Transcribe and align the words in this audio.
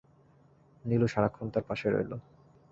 নীলু 0.85 1.07
সারাক্ষণ 1.07 1.47
তার 1.53 1.63
পাশে 1.69 1.87
রইল। 1.89 2.11